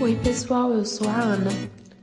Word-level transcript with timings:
Oi, 0.00 0.16
pessoal, 0.16 0.72
eu 0.72 0.84
sou 0.84 1.08
a 1.08 1.20
Ana. 1.20 1.50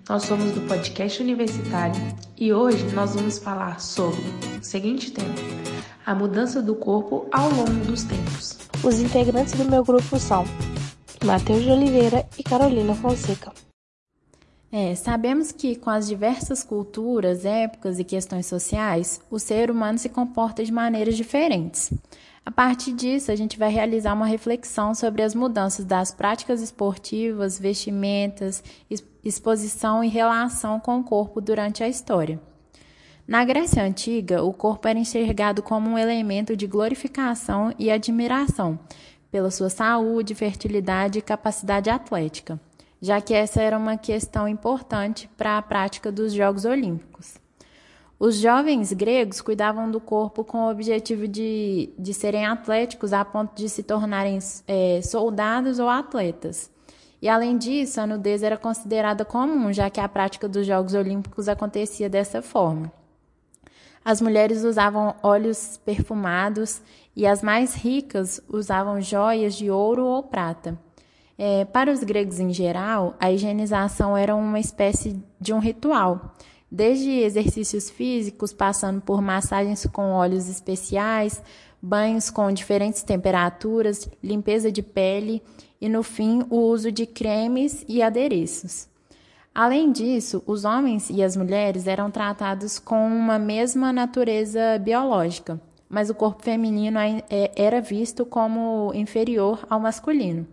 Nós 0.08 0.24
somos 0.24 0.54
do 0.54 0.62
podcast 0.62 1.22
universitário 1.22 2.02
e 2.38 2.54
hoje 2.54 2.86
nós 2.96 3.16
vamos 3.16 3.38
falar 3.38 3.82
sobre 3.82 4.21
o 4.60 4.64
seguinte 4.64 5.12
tema: 5.12 5.36
a 6.05 6.15
mudança 6.15 6.62
do 6.62 6.73
corpo 6.73 7.27
ao 7.33 7.49
longo 7.49 7.85
dos 7.85 8.04
tempos. 8.04 8.57
Os 8.81 8.99
integrantes 8.99 9.54
do 9.54 9.69
meu 9.69 9.83
grupo 9.83 10.17
são 10.17 10.46
Matheus 11.25 11.63
de 11.63 11.69
Oliveira 11.69 12.25
e 12.39 12.43
Carolina 12.43 12.96
Fonseca. 12.96 13.51
É, 14.71 14.96
sabemos 14.96 15.51
que 15.51 15.76
com 15.76 15.89
as 15.89 16.08
diversas 16.08 16.63
culturas, 16.63 17.44
épocas 17.44 17.99
e 17.99 18.05
questões 18.05 18.45
sociais, 18.45 19.20
o 19.30 19.38
ser 19.38 19.70
humano 19.70 19.98
se 19.98 20.08
comporta 20.08 20.63
de 20.63 20.71
maneiras 20.71 21.17
diferentes. 21.17 21.91
A 22.44 22.49
partir 22.49 22.94
disso, 22.94 23.31
a 23.31 23.35
gente 23.35 23.57
vai 23.57 23.70
realizar 23.71 24.13
uma 24.13 24.26
reflexão 24.26 24.95
sobre 24.95 25.21
as 25.21 25.35
mudanças 25.35 25.85
das 25.85 26.12
práticas 26.12 26.62
esportivas, 26.62 27.59
vestimentas, 27.59 28.63
exposição 29.23 30.03
e 30.03 30.07
relação 30.07 30.80
com 30.80 30.99
o 30.99 31.03
corpo 31.03 31.39
durante 31.39 31.83
a 31.83 31.88
história. 31.88 32.41
Na 33.27 33.45
Grécia 33.45 33.83
Antiga, 33.83 34.43
o 34.43 34.52
corpo 34.52 34.88
era 34.88 34.97
enxergado 34.97 35.61
como 35.61 35.91
um 35.91 35.97
elemento 35.97 36.57
de 36.57 36.66
glorificação 36.66 37.73
e 37.77 37.91
admiração 37.91 38.80
pela 39.31 39.52
sua 39.52 39.69
saúde, 39.69 40.35
fertilidade 40.35 41.19
e 41.19 41.21
capacidade 41.21 41.89
atlética, 41.89 42.59
já 42.99 43.21
que 43.21 43.33
essa 43.33 43.61
era 43.61 43.77
uma 43.77 43.97
questão 43.97 44.47
importante 44.47 45.30
para 45.38 45.58
a 45.58 45.61
prática 45.61 46.11
dos 46.11 46.33
Jogos 46.33 46.66
Olímpicos. 46.66 47.35
Os 48.21 48.35
jovens 48.35 48.93
gregos 48.93 49.41
cuidavam 49.41 49.89
do 49.89 49.99
corpo 49.99 50.43
com 50.43 50.59
o 50.59 50.70
objetivo 50.70 51.27
de, 51.27 51.89
de 51.98 52.13
serem 52.13 52.45
atléticos 52.45 53.13
a 53.13 53.25
ponto 53.25 53.55
de 53.55 53.67
se 53.67 53.81
tornarem 53.81 54.38
é, 54.67 55.02
soldados 55.02 55.80
ou 55.80 55.89
atletas. 55.89 56.70
E 57.20 57.27
além 57.27 57.57
disso, 57.57 57.99
a 57.99 58.05
nudez 58.05 58.44
era 58.44 58.57
considerada 58.57 59.25
comum, 59.25 59.73
já 59.73 59.89
que 59.89 59.99
a 59.99 60.07
prática 60.07 60.47
dos 60.47 60.67
Jogos 60.67 60.94
Olímpicos 60.94 61.49
acontecia 61.49 62.08
dessa 62.08 62.44
forma. 62.44 62.92
As 64.05 64.22
mulheres 64.22 64.64
usavam 64.64 65.16
óleos 65.23 65.80
perfumados 65.83 66.80
e 67.16 67.25
as 67.25 67.42
mais 67.42 67.73
ricas 67.73 68.39
usavam 68.47 69.02
joias 69.02 69.55
de 69.55 69.72
ouro 69.72 70.05
ou 70.05 70.22
prata. 70.22 70.77
É, 71.39 71.66
para 71.66 71.92
os 71.92 72.03
gregos 72.03 72.39
em 72.39 72.53
geral, 72.53 73.16
a 73.19 73.31
higienização 73.31 74.16
era 74.16 74.36
uma 74.36 74.59
espécie 74.59 75.19
de 75.39 75.52
um 75.52 75.58
ritual 75.58 76.36
desde 76.72 77.09
exercícios 77.09 77.89
físicos, 77.89 78.53
passando 78.53 79.02
por 79.02 79.22
massagens 79.22 79.86
com 79.86 80.11
óleos 80.11 80.47
especiais, 80.47 81.44
banhos 81.81 82.30
com 82.30 82.52
diferentes 82.52 83.03
temperaturas, 83.03 84.09
limpeza 84.23 84.72
de 84.72 84.81
pele 84.81 85.44
e, 85.81 85.89
no 85.89 86.02
fim, 86.02 86.45
o 86.49 86.58
uso 86.58 86.92
de 86.92 87.05
cremes 87.05 87.83
e 87.89 88.02
adereços. 88.02 88.88
Além 89.53 89.92
disso, 89.92 90.42
os 90.47 90.64
homens 90.64 91.09
e 91.09 91.22
as 91.22 91.36
mulheres 91.36 91.86
eram 91.86 92.09
tratados 92.09 92.80
com 92.80 93.05
uma 93.05 93.38
mesma 93.38 93.92
natureza 93.92 94.80
biológica, 94.80 95.59
mas 95.89 96.09
o 96.09 96.16
corpo 96.16 96.42
feminino 96.42 96.97
é, 96.97 97.52
era 97.53 97.81
visto 97.81 98.25
como 98.25 98.94
inferior 98.95 99.66
ao 99.69 99.77
masculino. 99.77 100.47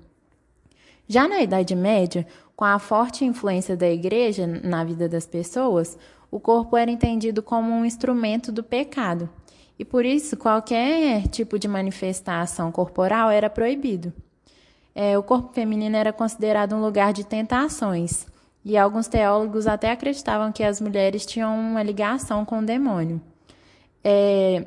Já 1.08 1.26
na 1.26 1.40
Idade 1.40 1.74
Média, 1.74 2.26
com 2.54 2.66
a 2.66 2.78
forte 2.78 3.24
influência 3.24 3.74
da 3.74 3.88
igreja 3.88 4.46
na 4.46 4.84
vida 4.84 5.08
das 5.08 5.26
pessoas, 5.26 5.98
o 6.30 6.38
corpo 6.38 6.76
era 6.76 6.90
entendido 6.90 7.42
como 7.42 7.72
um 7.72 7.84
instrumento 7.84 8.52
do 8.52 8.62
pecado, 8.62 9.30
e 9.78 9.86
por 9.86 10.04
isso 10.04 10.36
qualquer 10.36 11.26
tipo 11.28 11.58
de 11.58 11.66
manifestação 11.66 12.70
corporal 12.70 13.30
era 13.30 13.48
proibido. 13.48 14.12
É, 14.94 15.16
o 15.16 15.22
corpo 15.22 15.54
feminino 15.54 15.96
era 15.96 16.12
considerado 16.12 16.74
um 16.76 16.82
lugar 16.82 17.14
de 17.14 17.24
tentações, 17.24 18.26
e 18.62 18.76
alguns 18.76 19.08
teólogos 19.08 19.66
até 19.66 19.90
acreditavam 19.90 20.52
que 20.52 20.62
as 20.62 20.78
mulheres 20.78 21.24
tinham 21.24 21.58
uma 21.58 21.82
ligação 21.82 22.44
com 22.44 22.58
o 22.58 22.66
demônio. 22.66 23.18
É, 24.04 24.66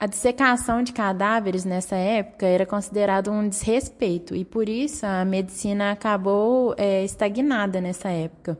a 0.00 0.06
dissecação 0.06 0.82
de 0.82 0.94
cadáveres 0.94 1.66
nessa 1.66 1.94
época 1.94 2.46
era 2.46 2.64
considerado 2.64 3.30
um 3.30 3.46
desrespeito 3.46 4.34
e 4.34 4.46
por 4.46 4.66
isso 4.66 5.04
a 5.04 5.26
medicina 5.26 5.92
acabou 5.92 6.74
é, 6.78 7.04
estagnada 7.04 7.82
nessa 7.82 8.08
época. 8.08 8.58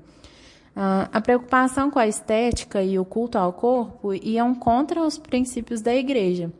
Uh, 0.76 1.08
a 1.10 1.20
preocupação 1.20 1.90
com 1.90 1.98
a 1.98 2.06
estética 2.06 2.82
e 2.82 2.98
o 2.98 3.06
culto 3.06 3.38
ao 3.38 3.54
corpo 3.54 4.12
iam 4.12 4.54
contra 4.54 5.02
os 5.02 5.16
princípios 5.16 5.80
da 5.80 5.94
igreja 5.94 6.52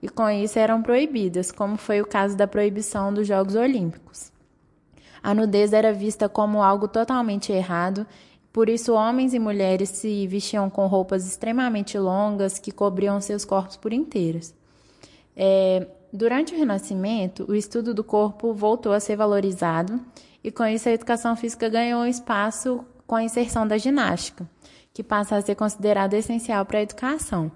e 0.00 0.08
com 0.08 0.30
isso 0.30 0.60
eram 0.60 0.80
proibidas, 0.80 1.50
como 1.50 1.76
foi 1.76 2.00
o 2.00 2.06
caso 2.06 2.36
da 2.36 2.46
proibição 2.46 3.12
dos 3.12 3.26
Jogos 3.26 3.56
Olímpicos. 3.56 4.30
A 5.20 5.34
nudez 5.34 5.72
era 5.72 5.92
vista 5.92 6.28
como 6.28 6.62
algo 6.62 6.86
totalmente 6.86 7.52
errado 7.52 8.06
por 8.52 8.68
isso, 8.68 8.94
homens 8.94 9.32
e 9.32 9.38
mulheres 9.38 9.90
se 9.90 10.26
vestiam 10.26 10.68
com 10.68 10.86
roupas 10.86 11.26
extremamente 11.26 11.96
longas 11.96 12.58
que 12.58 12.72
cobriam 12.72 13.20
seus 13.20 13.44
corpos 13.44 13.76
por 13.76 13.92
inteiros. 13.92 14.52
É, 15.36 15.86
durante 16.12 16.52
o 16.52 16.58
Renascimento, 16.58 17.46
o 17.48 17.54
estudo 17.54 17.94
do 17.94 18.02
corpo 18.02 18.52
voltou 18.52 18.92
a 18.92 18.98
ser 18.98 19.14
valorizado 19.14 20.00
e, 20.42 20.50
com 20.50 20.66
isso, 20.66 20.88
a 20.88 20.92
educação 20.92 21.36
física 21.36 21.68
ganhou 21.68 22.04
espaço 22.04 22.84
com 23.06 23.14
a 23.14 23.22
inserção 23.22 23.66
da 23.66 23.78
ginástica, 23.78 24.48
que 24.92 25.02
passa 25.02 25.36
a 25.36 25.42
ser 25.42 25.54
considerada 25.54 26.16
essencial 26.16 26.64
para 26.66 26.78
a 26.78 26.82
educação. 26.82 27.52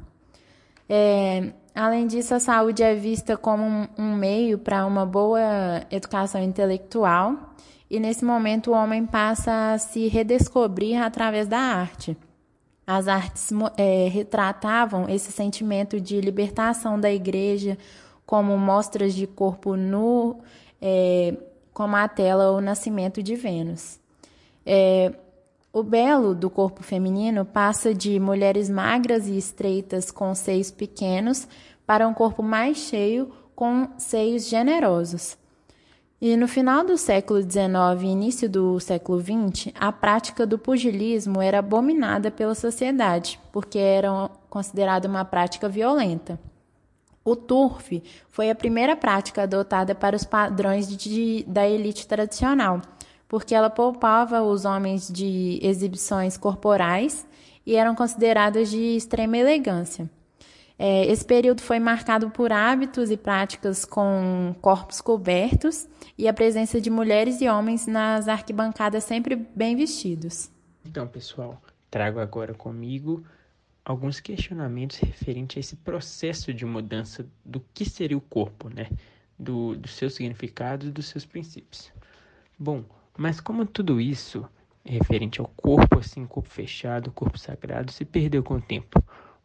É, 0.88 1.53
além 1.75 2.06
disso, 2.06 2.34
a 2.34 2.41
saúde 2.41 2.84
é 2.84 2.94
vista 2.94 3.37
como 3.37 3.65
um, 3.65 3.88
um 3.99 4.15
meio 4.15 4.59
para 4.59 4.87
uma 4.87 5.05
boa 5.05 5.41
educação 5.91 6.41
intelectual 6.41 7.55
e 7.94 8.00
nesse 8.00 8.25
momento 8.25 8.72
o 8.72 8.75
homem 8.75 9.06
passa 9.06 9.75
a 9.75 9.78
se 9.78 10.09
redescobrir 10.09 11.00
através 11.00 11.47
da 11.47 11.59
arte. 11.59 12.16
As 12.84 13.06
artes 13.06 13.50
é, 13.77 14.09
retratavam 14.09 15.09
esse 15.09 15.31
sentimento 15.31 16.00
de 16.00 16.21
libertação 16.21 16.99
da 16.99 17.12
igreja, 17.12 17.78
como 18.27 18.59
mostras 18.59 19.15
de 19.15 19.28
corpo 19.28 19.77
nu, 19.77 20.41
é, 20.82 21.37
como 21.72 21.94
a 21.94 22.09
tela 22.09 22.50
O 22.50 22.60
Nascimento 22.60 23.22
de 23.22 23.37
Vênus. 23.37 24.00
É, 24.66 25.15
o 25.72 25.84
belo 25.84 26.34
do 26.34 26.50
corpo 26.50 26.82
feminino 26.82 27.44
passa 27.44 27.94
de 27.94 28.19
mulheres 28.19 28.69
magras 28.69 29.28
e 29.28 29.38
estreitas 29.38 30.11
com 30.11 30.34
seios 30.34 30.72
pequenos 30.72 31.47
para 31.87 32.09
um 32.09 32.15
corpo 32.15 32.43
mais 32.43 32.76
cheio 32.76 33.31
com 33.55 33.88
seios 33.97 34.49
generosos. 34.49 35.38
E 36.26 36.38
no 36.38 36.48
final 36.48 36.82
do 36.82 36.96
século 36.96 37.42
XIX 37.42 38.02
e 38.02 38.06
início 38.06 38.48
do 38.48 38.80
século 38.80 39.20
XX, 39.20 39.74
a 39.78 39.92
prática 39.92 40.46
do 40.46 40.58
pugilismo 40.58 41.42
era 41.42 41.58
abominada 41.58 42.30
pela 42.30 42.54
sociedade, 42.54 43.38
porque 43.52 43.78
era 43.78 44.30
considerada 44.48 45.06
uma 45.06 45.22
prática 45.26 45.68
violenta. 45.68 46.40
O 47.22 47.36
turf 47.36 48.02
foi 48.30 48.48
a 48.48 48.54
primeira 48.54 48.96
prática 48.96 49.42
adotada 49.42 49.94
para 49.94 50.16
os 50.16 50.24
padrões 50.24 50.88
de, 50.88 51.44
da 51.46 51.68
elite 51.68 52.06
tradicional, 52.06 52.80
porque 53.28 53.54
ela 53.54 53.68
poupava 53.68 54.40
os 54.40 54.64
homens 54.64 55.12
de 55.12 55.58
exibições 55.60 56.38
corporais 56.38 57.26
e 57.66 57.76
eram 57.76 57.94
consideradas 57.94 58.70
de 58.70 58.96
extrema 58.96 59.36
elegância. 59.36 60.08
É, 60.78 61.06
esse 61.06 61.24
período 61.24 61.60
foi 61.62 61.78
marcado 61.78 62.30
por 62.30 62.52
hábitos 62.52 63.10
e 63.10 63.16
práticas 63.16 63.84
com 63.84 64.54
corpos 64.60 65.00
cobertos 65.00 65.86
e 66.18 66.26
a 66.26 66.32
presença 66.32 66.80
de 66.80 66.90
mulheres 66.90 67.40
e 67.40 67.48
homens 67.48 67.86
nas 67.86 68.26
arquibancadas 68.26 69.04
sempre 69.04 69.36
bem 69.36 69.76
vestidos. 69.76 70.50
Então, 70.84 71.06
pessoal, 71.06 71.62
trago 71.90 72.18
agora 72.18 72.54
comigo 72.54 73.24
alguns 73.84 74.18
questionamentos 74.18 74.98
referentes 74.98 75.56
a 75.56 75.60
esse 75.60 75.76
processo 75.76 76.52
de 76.52 76.64
mudança 76.64 77.26
do 77.44 77.60
que 77.72 77.88
seria 77.88 78.16
o 78.16 78.20
corpo, 78.20 78.68
né? 78.68 78.88
Do, 79.38 79.76
do 79.76 79.88
seu 79.88 80.08
significado 80.08 80.86
e 80.86 80.90
dos 80.90 81.06
seus 81.06 81.24
princípios. 81.24 81.92
Bom, 82.58 82.84
mas 83.16 83.40
como 83.40 83.66
tudo 83.66 84.00
isso 84.00 84.48
referente 84.84 85.40
ao 85.40 85.46
corpo, 85.46 85.99
assim, 85.99 86.26
corpo 86.26 86.49
fechado, 86.49 87.10
corpo 87.10 87.38
sagrado, 87.38 87.93
se 87.93 88.04
perdeu 88.04 88.43
com 88.43 88.54
o 88.54 88.60
tempo? 88.60 89.02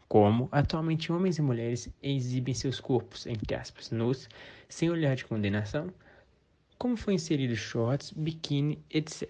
Como 0.09 0.49
atualmente 0.51 1.11
homens 1.11 1.37
e 1.37 1.41
mulheres 1.41 1.87
exibem 2.01 2.55
seus 2.55 2.79
corpos, 2.79 3.27
entre 3.27 3.53
aspas, 3.53 3.91
nus, 3.91 4.27
sem 4.67 4.89
olhar 4.89 5.15
de 5.15 5.23
condenação, 5.23 5.93
como 6.79 6.97
foi 6.97 7.13
inserido 7.13 7.55
shorts, 7.55 8.11
biquíni, 8.11 8.83
etc. 8.89 9.29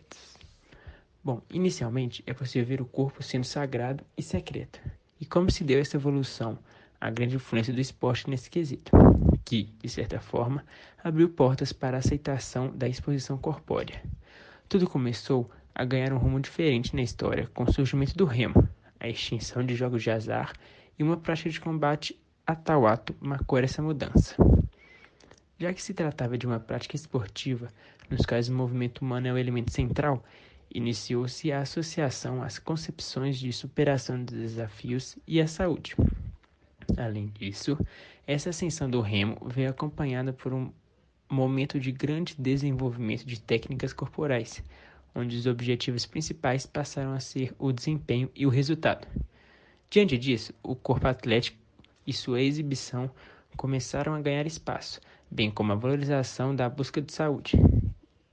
Bom, 1.21 1.41
inicialmente 1.51 2.23
é 2.25 2.33
possível 2.33 2.65
ver 2.65 2.81
o 2.81 2.85
corpo 2.85 3.21
sendo 3.21 3.43
sagrado 3.43 4.05
e 4.17 4.23
secreto. 4.23 4.79
E 5.19 5.25
como 5.25 5.51
se 5.51 5.65
deu 5.65 5.79
essa 5.81 5.97
evolução? 5.97 6.57
A 7.01 7.09
grande 7.09 7.35
influência 7.35 7.73
do 7.73 7.81
esporte 7.81 8.29
nesse 8.29 8.49
quesito, 8.49 8.91
que, 9.43 9.63
de 9.81 9.89
certa 9.89 10.21
forma, 10.21 10.63
abriu 11.03 11.27
portas 11.27 11.73
para 11.73 11.97
a 11.97 11.99
aceitação 11.99 12.71
da 12.73 12.87
exposição 12.87 13.37
corpórea. 13.37 14.01
Tudo 14.69 14.89
começou 14.89 15.49
a 15.75 15.83
ganhar 15.83 16.13
um 16.13 16.17
rumo 16.17 16.39
diferente 16.39 16.95
na 16.95 17.01
história 17.01 17.49
com 17.53 17.63
o 17.63 17.73
surgimento 17.73 18.15
do 18.15 18.25
remo, 18.25 18.68
a 18.99 19.07
extinção 19.07 19.65
de 19.65 19.75
jogos 19.75 20.03
de 20.03 20.11
azar 20.11 20.53
e 20.97 21.03
uma 21.03 21.17
prática 21.17 21.49
de 21.49 21.59
combate 21.59 22.19
a 22.45 22.55
tal 22.55 22.85
ato 22.87 23.15
marcou 23.19 23.59
essa 23.59 23.81
mudança. 23.81 24.35
Já 25.57 25.73
que 25.73 25.81
se 25.81 25.93
tratava 25.93 26.37
de 26.37 26.47
uma 26.47 26.59
prática 26.59 26.95
esportiva, 26.95 27.67
nos 28.09 28.25
quais 28.25 28.49
o 28.49 28.53
movimento 28.53 28.99
humano 28.99 29.27
é 29.27 29.33
o 29.33 29.37
elemento 29.37 29.71
central, 29.71 30.23
iniciou-se 30.73 31.51
a 31.51 31.61
associação 31.61 32.41
às 32.41 32.59
concepções 32.59 33.37
de 33.37 33.51
superação 33.51 34.23
dos 34.23 34.35
desafios 34.35 35.17
e 35.27 35.41
à 35.41 35.47
saúde. 35.47 35.95
Além 36.97 37.27
disso, 37.27 37.77
essa 38.25 38.49
ascensão 38.49 38.89
do 38.89 39.01
remo 39.01 39.37
veio 39.45 39.69
acompanhada 39.69 40.33
por 40.33 40.53
um 40.53 40.71
momento 41.29 41.79
de 41.79 41.91
grande 41.91 42.35
desenvolvimento 42.37 43.25
de 43.25 43.39
técnicas 43.39 43.93
corporais, 43.93 44.63
onde 45.13 45.37
os 45.37 45.45
objetivos 45.45 46.05
principais 46.05 46.65
passaram 46.65 47.13
a 47.13 47.19
ser 47.19 47.53
o 47.57 47.71
desempenho 47.71 48.29
e 48.35 48.45
o 48.45 48.49
resultado. 48.49 49.07
Diante 49.89 50.17
disso, 50.17 50.53
o 50.61 50.75
corpo 50.75 51.07
atlético 51.07 51.57
e 52.05 52.13
sua 52.13 52.41
exibição 52.41 53.09
começaram 53.57 54.13
a 54.13 54.21
ganhar 54.21 54.45
espaço, 54.45 55.01
bem 55.29 55.51
como 55.51 55.71
a 55.71 55.75
valorização 55.75 56.55
da 56.55 56.69
busca 56.69 57.01
de 57.01 57.11
saúde. 57.11 57.57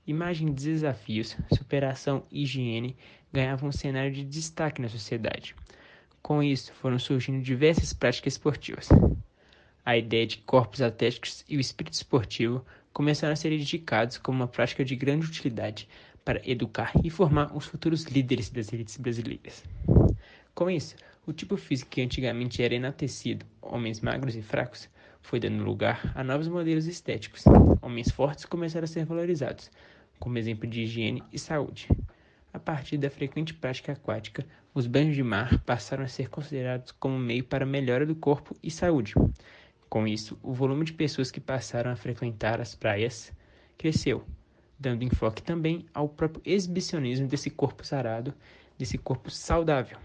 Imagem 0.05 0.53
de 0.53 0.71
desafios, 0.71 1.35
superação 1.53 2.23
e 2.31 2.43
higiene 2.43 2.95
ganhavam 3.33 3.69
um 3.69 3.73
cenário 3.73 4.11
de 4.11 4.23
destaque 4.23 4.81
na 4.81 4.87
sociedade. 4.87 5.55
Com 6.21 6.41
isso, 6.41 6.73
foram 6.73 6.97
surgindo 6.97 7.43
diversas 7.43 7.91
práticas 7.91 8.33
esportivas. 8.33 8.89
A 9.85 9.97
ideia 9.97 10.27
de 10.27 10.37
corpos 10.39 10.81
atléticos 10.81 11.43
e 11.47 11.57
o 11.57 11.59
espírito 11.59 11.93
esportivo 11.93 12.65
começaram 12.93 13.33
a 13.33 13.35
ser 13.35 13.49
dedicados 13.49 14.17
como 14.17 14.39
uma 14.39 14.47
prática 14.47 14.83
de 14.83 14.95
grande 14.95 15.25
utilidade 15.25 15.87
para 16.27 16.41
educar 16.43 16.91
e 17.05 17.09
formar 17.09 17.55
os 17.55 17.65
futuros 17.65 18.03
líderes 18.03 18.49
das 18.49 18.73
elites 18.73 18.97
brasileiras. 18.97 19.63
Com 20.53 20.69
isso, 20.69 20.93
o 21.25 21.31
tipo 21.31 21.55
físico 21.55 21.89
que 21.89 22.01
antigamente 22.01 22.61
era 22.61 22.75
enaltecido, 22.75 23.45
homens 23.61 24.01
magros 24.01 24.35
e 24.35 24.41
fracos, 24.41 24.89
foi 25.21 25.39
dando 25.39 25.63
lugar 25.63 26.11
a 26.13 26.25
novos 26.25 26.49
modelos 26.49 26.85
estéticos. 26.85 27.45
Homens 27.81 28.11
fortes 28.11 28.43
começaram 28.43 28.83
a 28.83 28.87
ser 28.87 29.05
valorizados, 29.05 29.71
como 30.19 30.37
exemplo 30.37 30.67
de 30.67 30.81
higiene 30.81 31.23
e 31.31 31.39
saúde. 31.39 31.87
A 32.51 32.59
partir 32.59 32.97
da 32.97 33.09
frequente 33.09 33.53
prática 33.53 33.93
aquática, 33.93 34.45
os 34.73 34.85
banhos 34.85 35.15
de 35.15 35.23
mar 35.23 35.57
passaram 35.59 36.03
a 36.03 36.09
ser 36.09 36.29
considerados 36.29 36.91
como 36.91 37.17
meio 37.17 37.45
para 37.45 37.65
melhora 37.65 38.05
do 38.05 38.15
corpo 38.15 38.53
e 38.61 38.69
saúde. 38.69 39.13
Com 39.87 40.05
isso, 40.05 40.37
o 40.43 40.51
volume 40.51 40.83
de 40.83 40.91
pessoas 40.91 41.31
que 41.31 41.39
passaram 41.39 41.89
a 41.89 41.95
frequentar 41.95 42.59
as 42.59 42.75
praias 42.75 43.31
cresceu, 43.77 44.25
dando 44.79 45.03
enfoque 45.03 45.41
também 45.41 45.85
ao 45.93 46.07
próprio 46.07 46.41
exibicionismo 46.45 47.27
desse 47.27 47.49
corpo 47.49 47.85
sarado, 47.85 48.33
desse 48.77 48.97
corpo 48.97 49.29
saudável. 49.29 49.97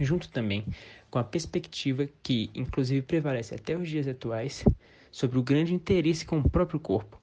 Junto 0.00 0.28
também 0.28 0.64
com 1.10 1.18
a 1.18 1.24
perspectiva 1.24 2.08
que, 2.22 2.50
inclusive, 2.54 3.02
prevalece 3.02 3.54
até 3.54 3.76
os 3.76 3.88
dias 3.88 4.08
atuais, 4.08 4.64
sobre 5.12 5.38
o 5.38 5.42
grande 5.44 5.72
interesse 5.72 6.26
com 6.26 6.40
o 6.40 6.50
próprio 6.50 6.80
corpo, 6.80 7.20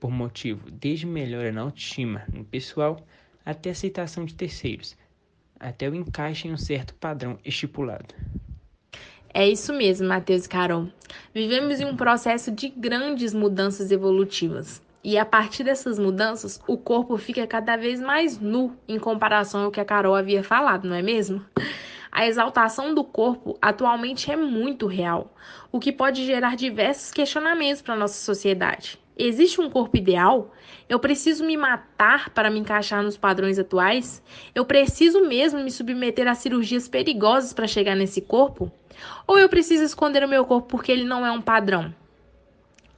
por 0.00 0.10
motivo 0.10 0.70
desde 0.70 1.06
melhora 1.06 1.52
na 1.52 1.60
autoestima 1.60 2.24
no 2.32 2.42
pessoal 2.42 3.06
até 3.44 3.68
aceitação 3.70 4.24
de 4.24 4.34
terceiros, 4.34 4.96
até 5.60 5.88
o 5.90 5.94
encaixe 5.94 6.48
em 6.48 6.52
um 6.52 6.56
certo 6.56 6.94
padrão 6.94 7.38
estipulado. 7.44 8.14
É 9.32 9.48
isso 9.48 9.72
mesmo, 9.72 10.08
Matheus 10.08 10.46
e 10.46 10.48
Carol. 10.48 10.88
Vivemos 11.34 11.80
em 11.80 11.84
um 11.84 11.96
processo 11.96 12.50
de 12.50 12.68
grandes 12.68 13.34
mudanças 13.34 13.90
evolutivas. 13.90 14.80
E 15.04 15.18
a 15.18 15.24
partir 15.26 15.64
dessas 15.64 15.98
mudanças, 15.98 16.58
o 16.66 16.78
corpo 16.78 17.18
fica 17.18 17.46
cada 17.46 17.76
vez 17.76 18.00
mais 18.00 18.40
nu 18.40 18.74
em 18.88 18.98
comparação 18.98 19.64
ao 19.64 19.70
que 19.70 19.78
a 19.78 19.84
Carol 19.84 20.14
havia 20.14 20.42
falado, 20.42 20.88
não 20.88 20.96
é 20.96 21.02
mesmo? 21.02 21.44
A 22.10 22.26
exaltação 22.26 22.94
do 22.94 23.04
corpo 23.04 23.58
atualmente 23.60 24.30
é 24.32 24.36
muito 24.36 24.86
real, 24.86 25.34
o 25.70 25.78
que 25.78 25.92
pode 25.92 26.24
gerar 26.24 26.56
diversos 26.56 27.10
questionamentos 27.10 27.82
para 27.82 27.92
a 27.92 27.98
nossa 27.98 28.14
sociedade. 28.14 28.98
Existe 29.14 29.60
um 29.60 29.68
corpo 29.68 29.94
ideal? 29.94 30.54
Eu 30.88 30.98
preciso 30.98 31.44
me 31.44 31.56
matar 31.56 32.30
para 32.30 32.50
me 32.50 32.58
encaixar 32.58 33.02
nos 33.02 33.18
padrões 33.18 33.58
atuais? 33.58 34.22
Eu 34.54 34.64
preciso 34.64 35.20
mesmo 35.26 35.62
me 35.62 35.70
submeter 35.70 36.26
a 36.26 36.34
cirurgias 36.34 36.88
perigosas 36.88 37.52
para 37.52 37.66
chegar 37.66 37.94
nesse 37.94 38.22
corpo? 38.22 38.72
Ou 39.26 39.38
eu 39.38 39.50
preciso 39.50 39.84
esconder 39.84 40.24
o 40.24 40.28
meu 40.28 40.46
corpo 40.46 40.66
porque 40.66 40.90
ele 40.90 41.04
não 41.04 41.26
é 41.26 41.30
um 41.30 41.42
padrão? 41.42 41.94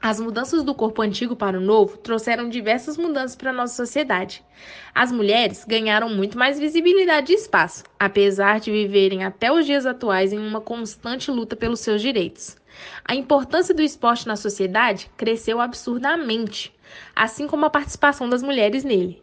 As 0.00 0.20
mudanças 0.20 0.62
do 0.62 0.74
corpo 0.74 1.02
antigo 1.02 1.34
para 1.34 1.58
o 1.58 1.60
novo 1.60 1.96
trouxeram 1.96 2.48
diversas 2.48 2.96
mudanças 2.96 3.34
para 3.34 3.50
a 3.50 3.52
nossa 3.52 3.74
sociedade. 3.74 4.44
As 4.94 5.10
mulheres 5.10 5.64
ganharam 5.64 6.08
muito 6.08 6.38
mais 6.38 6.58
visibilidade 6.58 7.32
e 7.32 7.34
espaço, 7.34 7.82
apesar 7.98 8.60
de 8.60 8.70
viverem 8.70 9.24
até 9.24 9.50
os 9.50 9.66
dias 9.66 9.86
atuais 9.86 10.32
em 10.32 10.38
uma 10.38 10.60
constante 10.60 11.30
luta 11.30 11.56
pelos 11.56 11.80
seus 11.80 12.00
direitos. 12.00 12.56
A 13.04 13.14
importância 13.14 13.74
do 13.74 13.82
esporte 13.82 14.26
na 14.26 14.36
sociedade 14.36 15.10
cresceu 15.16 15.60
absurdamente, 15.60 16.72
assim 17.14 17.48
como 17.48 17.64
a 17.64 17.70
participação 17.70 18.28
das 18.28 18.42
mulheres 18.42 18.84
nele. 18.84 19.22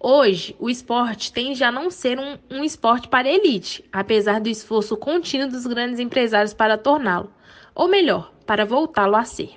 Hoje, 0.00 0.56
o 0.58 0.68
esporte 0.68 1.32
tende 1.32 1.62
a 1.62 1.70
não 1.70 1.90
ser 1.90 2.18
um, 2.18 2.38
um 2.50 2.64
esporte 2.64 3.08
para 3.08 3.28
elite, 3.28 3.84
apesar 3.92 4.40
do 4.40 4.48
esforço 4.48 4.96
contínuo 4.96 5.48
dos 5.48 5.66
grandes 5.66 6.00
empresários 6.00 6.52
para 6.52 6.78
torná-lo, 6.78 7.32
ou 7.74 7.86
melhor, 7.86 8.32
para 8.44 8.64
voltá-lo 8.64 9.16
a 9.16 9.24
ser. 9.24 9.56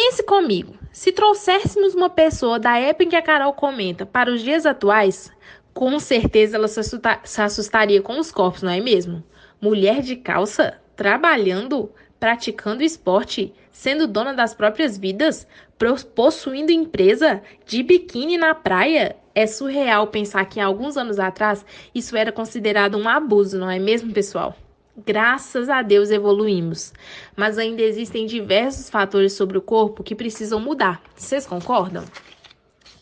Pense 0.00 0.22
comigo, 0.22 0.76
se 0.92 1.10
trouxéssemos 1.10 1.92
uma 1.92 2.08
pessoa 2.08 2.56
da 2.56 2.78
época 2.78 3.02
em 3.02 3.08
que 3.08 3.16
a 3.16 3.20
Carol 3.20 3.52
comenta 3.52 4.06
para 4.06 4.32
os 4.32 4.42
dias 4.42 4.64
atuais, 4.64 5.28
com 5.74 5.98
certeza 5.98 6.56
ela 6.56 6.68
se, 6.68 6.80
se 7.24 7.42
assustaria 7.42 8.00
com 8.00 8.16
os 8.16 8.30
corpos, 8.30 8.62
não 8.62 8.70
é 8.70 8.80
mesmo? 8.80 9.24
Mulher 9.60 10.00
de 10.00 10.14
calça, 10.14 10.80
trabalhando, 10.94 11.90
praticando 12.20 12.84
esporte, 12.84 13.52
sendo 13.72 14.06
dona 14.06 14.32
das 14.32 14.54
próprias 14.54 14.96
vidas, 14.96 15.48
possuindo 16.14 16.70
empresa, 16.70 17.42
de 17.66 17.82
biquíni 17.82 18.38
na 18.38 18.54
praia. 18.54 19.16
É 19.34 19.48
surreal 19.48 20.06
pensar 20.06 20.44
que 20.44 20.60
há 20.60 20.66
alguns 20.66 20.96
anos 20.96 21.18
atrás 21.18 21.66
isso 21.92 22.16
era 22.16 22.30
considerado 22.30 22.96
um 22.96 23.08
abuso, 23.08 23.58
não 23.58 23.68
é 23.68 23.80
mesmo, 23.80 24.12
pessoal? 24.12 24.54
Graças 25.06 25.68
a 25.68 25.80
Deus 25.80 26.10
evoluímos, 26.10 26.92
mas 27.36 27.56
ainda 27.56 27.82
existem 27.82 28.26
diversos 28.26 28.90
fatores 28.90 29.32
sobre 29.32 29.56
o 29.56 29.62
corpo 29.62 30.02
que 30.02 30.12
precisam 30.12 30.58
mudar. 30.58 31.00
Vocês 31.14 31.46
concordam? 31.46 32.04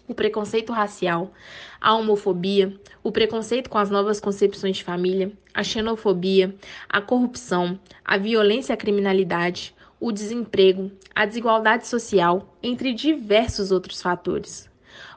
O 0.07 0.15
preconceito 0.15 0.75
racial, 0.75 1.33
a 1.81 1.95
homofobia, 1.95 2.79
o 3.03 3.11
preconceito 3.11 3.71
com 3.71 3.79
as 3.79 3.89
novas 3.89 4.21
concepções 4.21 4.77
de 4.77 4.85
família, 4.85 5.33
a 5.55 5.63
xenofobia, 5.63 6.55
a 6.87 7.01
corrupção, 7.01 7.81
a 8.05 8.19
violência 8.19 8.73
e 8.73 8.75
a 8.75 8.77
criminalidade, 8.77 9.75
o 9.99 10.13
desemprego, 10.13 10.93
a 11.15 11.25
desigualdade 11.25 11.87
social, 11.87 12.55
entre 12.63 12.93
diversos 12.93 13.73
outros 13.73 14.03
fatores. 14.03 14.69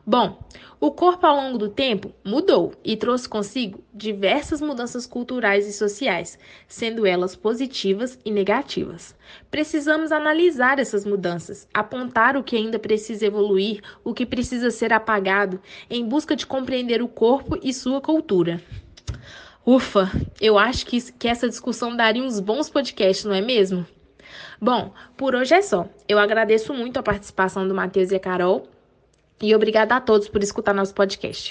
Bom, 0.05 0.39
o 0.79 0.91
corpo 0.91 1.25
ao 1.27 1.35
longo 1.35 1.57
do 1.57 1.69
tempo 1.69 2.13
mudou 2.23 2.73
e 2.83 2.95
trouxe 2.95 3.27
consigo 3.27 3.83
diversas 3.93 4.61
mudanças 4.61 5.05
culturais 5.05 5.67
e 5.67 5.73
sociais, 5.73 6.39
sendo 6.67 7.05
elas 7.05 7.35
positivas 7.35 8.17
e 8.23 8.31
negativas. 8.31 9.15
Precisamos 9.51 10.11
analisar 10.11 10.79
essas 10.79 11.05
mudanças, 11.05 11.67
apontar 11.73 12.37
o 12.37 12.43
que 12.43 12.55
ainda 12.55 12.79
precisa 12.79 13.25
evoluir, 13.25 13.81
o 14.03 14.13
que 14.13 14.25
precisa 14.25 14.71
ser 14.71 14.93
apagado, 14.93 15.61
em 15.89 16.05
busca 16.05 16.35
de 16.35 16.45
compreender 16.45 17.01
o 17.01 17.07
corpo 17.07 17.59
e 17.61 17.73
sua 17.73 18.01
cultura. 18.01 18.61
Ufa, 19.65 20.09
eu 20.41 20.57
acho 20.57 20.85
que, 20.85 21.11
que 21.11 21.27
essa 21.27 21.47
discussão 21.47 21.95
daria 21.95 22.23
uns 22.23 22.39
bons 22.39 22.69
podcasts, 22.69 23.25
não 23.25 23.35
é 23.35 23.41
mesmo? 23.41 23.85
Bom, 24.61 24.93
por 25.15 25.35
hoje 25.35 25.53
é 25.53 25.61
só. 25.61 25.87
Eu 26.07 26.17
agradeço 26.17 26.73
muito 26.73 26.97
a 26.97 27.03
participação 27.03 27.67
do 27.67 27.75
Matheus 27.75 28.11
e 28.11 28.15
a 28.15 28.19
Carol 28.19 28.67
e 29.41 29.55
obrigada 29.55 29.95
a 29.95 30.01
todos 30.01 30.27
por 30.27 30.41
escutar 30.43 30.73
nosso 30.73 30.93
podcast. 30.93 31.47